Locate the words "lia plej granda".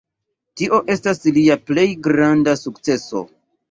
1.37-2.61